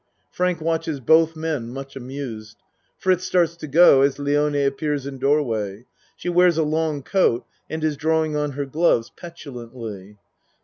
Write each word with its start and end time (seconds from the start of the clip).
(Frank 0.31 0.61
watches 0.61 0.99
both 0.99 1.35
men, 1.35 1.69
much 1.69 1.95
amused. 1.95 2.57
Fritz 2.97 3.23
starts 3.23 3.55
to 3.57 3.67
go 3.67 4.01
as 4.01 4.17
Lione 4.17 4.65
appears 4.65 5.05
in 5.05 5.19
doorway. 5.19 5.85
She 6.17 6.27
wears 6.27 6.57
a 6.57 6.63
long 6.63 7.03
coat 7.03 7.45
and 7.69 7.83
is 7.83 7.97
drawing 7.97 8.35
on 8.35 8.53
her 8.53 8.65
gloves 8.65 9.11
petulantly.) 9.15 10.17